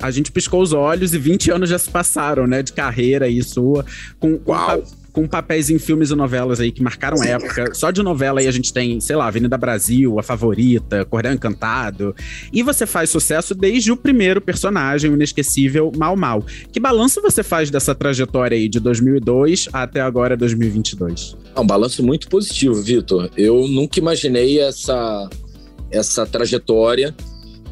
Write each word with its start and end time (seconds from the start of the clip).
A 0.00 0.10
gente 0.10 0.30
piscou 0.30 0.62
os 0.62 0.72
olhos 0.72 1.14
e 1.14 1.18
20 1.18 1.50
anos 1.50 1.70
já 1.70 1.78
se 1.78 1.90
passaram, 1.90 2.46
né? 2.46 2.62
De 2.62 2.72
carreira 2.72 3.26
aí 3.26 3.42
sua. 3.42 3.84
Com, 4.18 4.38
com, 4.38 4.54
com 5.16 5.26
papéis 5.26 5.70
em 5.70 5.78
filmes 5.78 6.10
e 6.10 6.14
novelas 6.14 6.60
aí 6.60 6.70
que 6.70 6.82
marcaram 6.82 7.24
época. 7.24 7.72
Só 7.74 7.90
de 7.90 8.02
novela 8.02 8.40
aí 8.40 8.46
a 8.46 8.50
gente 8.50 8.70
tem, 8.70 9.00
sei 9.00 9.16
lá, 9.16 9.26
Avenida 9.26 9.56
Brasil, 9.56 10.18
A 10.18 10.22
Favorita, 10.22 11.06
Cordel 11.06 11.32
Encantado. 11.32 12.14
E 12.52 12.62
você 12.62 12.84
faz 12.84 13.08
sucesso 13.08 13.54
desde 13.54 13.90
o 13.90 13.96
primeiro 13.96 14.42
personagem, 14.42 15.10
o 15.10 15.14
inesquecível 15.14 15.90
Mal 15.96 16.14
Mal. 16.16 16.44
Que 16.70 16.78
balanço 16.78 17.22
você 17.22 17.42
faz 17.42 17.70
dessa 17.70 17.94
trajetória 17.94 18.58
aí 18.58 18.68
de 18.68 18.78
2002 18.78 19.70
até 19.72 20.02
agora 20.02 20.36
2022? 20.36 21.34
É 21.54 21.60
um 21.60 21.66
balanço 21.66 22.02
muito 22.02 22.28
positivo, 22.28 22.74
Vitor. 22.82 23.30
Eu 23.38 23.66
nunca 23.66 23.98
imaginei 23.98 24.60
essa, 24.60 25.30
essa 25.90 26.26
trajetória 26.26 27.14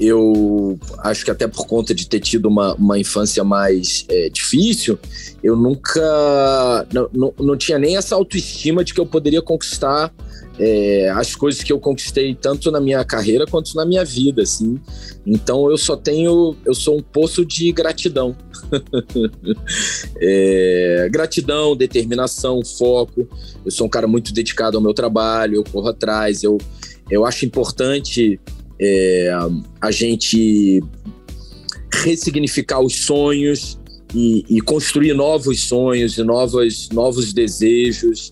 eu 0.00 0.78
acho 0.98 1.24
que 1.24 1.30
até 1.30 1.48
por 1.48 1.66
conta 1.66 1.94
de 1.94 2.06
ter 2.06 2.20
tido 2.20 2.46
uma, 2.46 2.74
uma 2.74 2.98
infância 2.98 3.42
mais 3.42 4.04
é, 4.08 4.28
difícil, 4.28 4.98
eu 5.42 5.56
nunca. 5.56 6.86
Não, 6.92 7.08
não, 7.12 7.34
não, 7.38 7.56
tinha 7.56 7.78
nem 7.78 7.96
essa 7.96 8.14
autoestima 8.14 8.84
de 8.84 8.94
que 8.94 9.00
eu 9.00 9.06
poderia 9.06 9.42
conquistar 9.42 10.12
é, 10.58 11.08
as 11.10 11.34
coisas 11.34 11.62
que 11.62 11.72
eu 11.72 11.80
conquistei 11.80 12.34
tanto 12.34 12.70
na 12.70 12.80
minha 12.80 13.04
carreira 13.04 13.44
quanto 13.46 13.74
na 13.74 13.84
minha 13.84 14.04
vida, 14.04 14.42
assim. 14.42 14.80
Então 15.26 15.68
eu 15.68 15.76
só 15.76 15.96
tenho. 15.96 16.56
Eu 16.64 16.74
sou 16.74 16.98
um 16.98 17.02
poço 17.02 17.44
de 17.44 17.72
gratidão. 17.72 18.36
é, 20.20 21.08
gratidão, 21.10 21.76
determinação, 21.76 22.64
foco. 22.64 23.28
Eu 23.64 23.70
sou 23.70 23.86
um 23.86 23.90
cara 23.90 24.06
muito 24.06 24.32
dedicado 24.32 24.76
ao 24.76 24.82
meu 24.82 24.94
trabalho, 24.94 25.56
eu 25.56 25.64
corro 25.64 25.88
atrás, 25.88 26.42
eu, 26.42 26.58
eu 27.10 27.24
acho 27.24 27.44
importante 27.44 28.40
é, 28.80 29.30
a 29.80 29.90
gente 29.90 30.82
ressignificar 31.92 32.80
os 32.80 33.04
sonhos 33.04 33.78
e, 34.14 34.44
e, 34.48 34.60
construir 34.60 35.14
novos 35.14 35.60
sonhos 35.60 36.16
e 36.16 36.22
novos, 36.22 36.88
novos 36.90 37.32
desejos. 37.32 38.30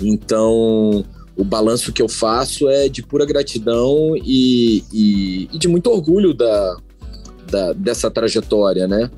Então, 0.00 1.04
o 1.36 1.44
balanço 1.44 1.92
que 1.92 2.00
eu 2.00 2.08
faço 2.08 2.68
é 2.68 2.88
de 2.88 3.02
pura 3.02 3.26
gratidão 3.26 4.14
e, 4.16 4.82
e, 4.92 5.48
e 5.52 5.58
de 5.58 5.68
muito 5.68 5.90
orgulho 5.90 6.32
da, 6.32 6.76
da, 7.50 7.72
dessa 7.72 8.10
trajetória, 8.10 8.86
né? 8.86 9.10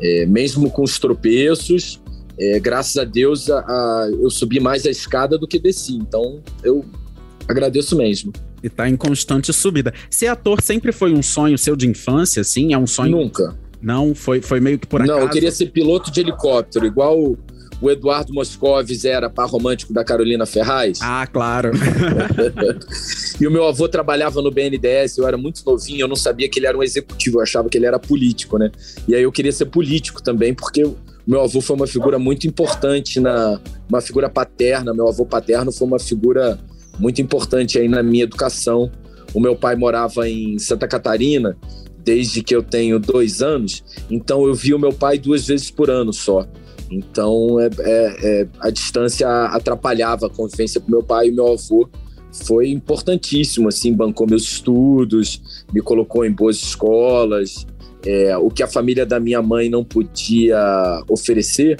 É, 0.00 0.26
mesmo 0.26 0.70
com 0.70 0.82
os 0.82 0.98
tropeços, 0.98 2.00
é, 2.38 2.58
graças 2.58 2.96
a 2.96 3.04
Deus 3.04 3.48
a, 3.48 3.60
a, 3.60 4.10
eu 4.20 4.28
subi 4.28 4.58
mais 4.58 4.84
a 4.86 4.90
escada 4.90 5.38
do 5.38 5.46
que 5.46 5.58
desci. 5.58 5.94
Então, 5.94 6.42
eu 6.62 6.84
agradeço 7.48 7.96
mesmo. 7.96 8.32
E 8.64 8.70
tá 8.70 8.88
em 8.88 8.96
constante 8.96 9.52
subida. 9.52 9.92
Ser 10.08 10.28
ator 10.28 10.62
sempre 10.62 10.90
foi 10.90 11.12
um 11.12 11.22
sonho 11.22 11.58
seu 11.58 11.76
de 11.76 11.86
infância, 11.86 12.40
assim? 12.40 12.72
É 12.72 12.78
um 12.78 12.86
sonho. 12.86 13.10
Nunca. 13.10 13.54
Não, 13.82 14.14
foi, 14.14 14.40
foi 14.40 14.58
meio 14.58 14.78
que 14.78 14.86
por 14.86 15.02
acaso. 15.02 15.18
Não, 15.18 15.22
eu 15.26 15.28
queria 15.28 15.52
ser 15.52 15.66
piloto 15.66 16.10
de 16.10 16.20
helicóptero, 16.20 16.86
igual 16.86 17.36
o 17.78 17.90
Eduardo 17.90 18.32
Moscovis 18.32 19.04
era 19.04 19.28
par 19.28 19.46
romântico 19.46 19.92
da 19.92 20.02
Carolina 20.02 20.46
Ferraz. 20.46 20.98
Ah, 21.02 21.26
claro. 21.26 21.72
e 23.38 23.46
o 23.46 23.50
meu 23.50 23.66
avô 23.66 23.86
trabalhava 23.86 24.40
no 24.40 24.50
BNDES, 24.50 25.18
eu 25.18 25.28
era 25.28 25.36
muito 25.36 25.62
novinho, 25.66 26.00
eu 26.00 26.08
não 26.08 26.16
sabia 26.16 26.48
que 26.48 26.58
ele 26.58 26.66
era 26.66 26.78
um 26.78 26.82
executivo, 26.82 27.36
eu 27.36 27.42
achava 27.42 27.68
que 27.68 27.76
ele 27.76 27.84
era 27.84 27.98
político, 27.98 28.56
né? 28.56 28.72
E 29.06 29.14
aí 29.14 29.22
eu 29.22 29.30
queria 29.30 29.52
ser 29.52 29.66
político 29.66 30.22
também, 30.22 30.54
porque 30.54 30.82
o 30.82 30.96
meu 31.26 31.42
avô 31.42 31.60
foi 31.60 31.76
uma 31.76 31.86
figura 31.86 32.18
muito 32.18 32.46
importante 32.46 33.20
na 33.20 33.60
uma 33.86 34.00
figura 34.00 34.30
paterna, 34.30 34.94
meu 34.94 35.06
avô 35.06 35.26
paterno 35.26 35.70
foi 35.70 35.86
uma 35.86 35.98
figura 35.98 36.58
muito 36.98 37.20
importante 37.20 37.78
aí 37.78 37.88
na 37.88 38.02
minha 38.02 38.24
educação. 38.24 38.90
O 39.32 39.40
meu 39.40 39.56
pai 39.56 39.74
morava 39.76 40.28
em 40.28 40.58
Santa 40.58 40.86
Catarina 40.86 41.56
desde 42.04 42.42
que 42.42 42.54
eu 42.54 42.62
tenho 42.62 42.98
dois 42.98 43.40
anos, 43.40 43.82
então 44.10 44.46
eu 44.46 44.54
vi 44.54 44.74
o 44.74 44.78
meu 44.78 44.92
pai 44.92 45.18
duas 45.18 45.46
vezes 45.46 45.70
por 45.70 45.88
ano 45.90 46.12
só. 46.12 46.46
Então 46.90 47.58
é, 47.58 47.70
é, 47.80 48.16
é, 48.42 48.48
a 48.60 48.70
distância 48.70 49.28
atrapalhava 49.46 50.26
a 50.26 50.30
convivência 50.30 50.80
com 50.80 50.90
meu 50.90 51.02
pai 51.02 51.28
e 51.28 51.32
meu 51.32 51.52
avô. 51.52 51.88
Foi 52.46 52.68
importantíssimo, 52.68 53.68
assim, 53.68 53.92
bancou 53.92 54.26
meus 54.28 54.42
estudos, 54.42 55.64
me 55.72 55.80
colocou 55.80 56.24
em 56.24 56.32
boas 56.32 56.56
escolas. 56.56 57.66
É, 58.04 58.36
o 58.36 58.50
que 58.50 58.62
a 58.62 58.66
família 58.66 59.06
da 59.06 59.18
minha 59.18 59.40
mãe 59.40 59.70
não 59.70 59.82
podia 59.82 60.58
oferecer, 61.08 61.78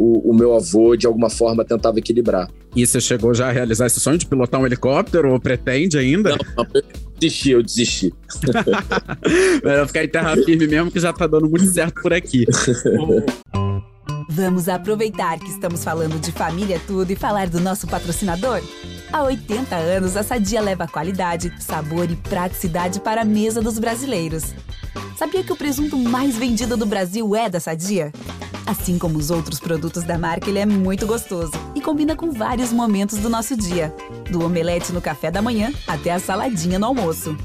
o, 0.00 0.30
o 0.30 0.34
meu 0.34 0.56
avô, 0.56 0.96
de 0.96 1.06
alguma 1.06 1.28
forma, 1.28 1.62
tentava 1.62 1.98
equilibrar. 1.98 2.48
E 2.74 2.86
você 2.86 2.98
chegou 2.98 3.34
já 3.34 3.48
a 3.48 3.52
realizar 3.52 3.86
esse 3.86 4.00
sonho 4.00 4.16
de 4.16 4.24
pilotar 4.24 4.58
um 4.58 4.64
helicóptero 4.64 5.30
ou 5.30 5.38
pretende 5.38 5.98
ainda? 5.98 6.30
Não, 6.30 6.38
não 6.56 6.66
eu 6.72 6.82
desisti, 7.18 7.50
eu 7.50 7.62
desisti. 7.62 8.14
Melhor 9.62 9.86
ficar 9.86 10.04
em 10.04 10.08
terra 10.08 10.34
firme 10.36 10.66
mesmo, 10.66 10.90
que 10.90 10.98
já 10.98 11.12
tá 11.12 11.26
dando 11.26 11.50
muito 11.50 11.66
certo 11.66 12.00
por 12.00 12.14
aqui. 12.14 12.46
Vamos 14.30 14.70
aproveitar 14.70 15.38
que 15.38 15.50
estamos 15.50 15.84
falando 15.84 16.18
de 16.18 16.32
família 16.32 16.80
tudo 16.86 17.10
e 17.10 17.16
falar 17.16 17.50
do 17.50 17.60
nosso 17.60 17.86
patrocinador? 17.86 18.62
Há 19.12 19.24
80 19.24 19.74
anos, 19.74 20.16
a 20.16 20.22
Sadia 20.22 20.62
leva 20.62 20.88
qualidade, 20.88 21.52
sabor 21.60 22.10
e 22.10 22.16
praticidade 22.16 23.00
para 23.00 23.20
a 23.20 23.24
mesa 23.24 23.60
dos 23.60 23.78
brasileiros. 23.78 24.54
Sabia 25.18 25.44
que 25.44 25.52
o 25.52 25.56
presunto 25.56 25.98
mais 25.98 26.38
vendido 26.38 26.74
do 26.74 26.86
Brasil 26.86 27.36
é 27.36 27.50
da 27.50 27.60
Sadia? 27.60 28.10
Assim 28.70 29.00
como 29.00 29.18
os 29.18 29.32
outros 29.32 29.58
produtos 29.58 30.04
da 30.04 30.16
marca, 30.16 30.48
ele 30.48 30.60
é 30.60 30.64
muito 30.64 31.04
gostoso 31.04 31.50
e 31.74 31.80
combina 31.80 32.14
com 32.14 32.30
vários 32.30 32.72
momentos 32.72 33.18
do 33.18 33.28
nosso 33.28 33.56
dia, 33.56 33.92
do 34.30 34.44
omelete 34.44 34.92
no 34.92 35.00
café 35.00 35.28
da 35.28 35.42
manhã 35.42 35.72
até 35.88 36.12
a 36.12 36.20
saladinha 36.20 36.78
no 36.78 36.86
almoço. 36.86 37.36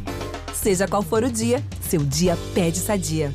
Seja 0.53 0.87
qual 0.87 1.01
for 1.01 1.23
o 1.23 1.31
dia, 1.31 1.63
seu 1.81 2.01
dia 2.01 2.37
pede 2.53 2.77
sadia. 2.77 3.33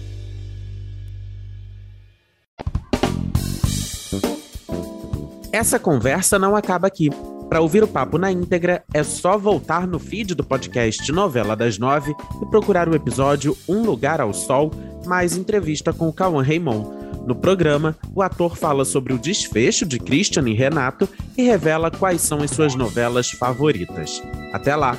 Essa 5.51 5.77
conversa 5.81 6.39
não 6.39 6.55
acaba 6.55 6.87
aqui. 6.87 7.11
Para 7.49 7.61
ouvir 7.61 7.83
o 7.83 7.89
papo 7.89 8.19
na 8.19 8.31
íntegra, 8.31 8.85
é 8.95 9.03
só 9.03 9.37
voltar 9.37 9.85
no 9.89 9.99
feed 9.99 10.37
do 10.37 10.45
podcast 10.45 11.11
Novela 11.11 11.57
das 11.57 11.77
Nove 11.77 12.15
e 12.41 12.47
procurar 12.47 12.89
o 12.89 12.95
episódio 12.95 13.59
Um 13.69 13.83
Lugar 13.83 14.21
ao 14.21 14.33
Sol, 14.33 14.71
mais 15.05 15.37
entrevista 15.37 15.93
com 15.93 16.09
o 16.09 16.13
Cauã 16.13 16.41
Raymond. 16.41 17.00
No 17.27 17.35
programa, 17.35 17.97
o 18.15 18.23
ator 18.23 18.57
fala 18.57 18.85
sobre 18.85 19.13
o 19.13 19.19
desfecho 19.19 19.87
de 19.87 19.99
Christian 19.99 20.49
e 20.49 20.55
Renato 20.55 21.09
e 21.37 21.43
revela 21.43 21.91
quais 21.91 22.23
são 22.23 22.43
as 22.43 22.51
suas 22.51 22.75
novelas 22.75 23.31
favoritas. 23.31 24.23
Até 24.53 24.75
lá! 24.75 24.97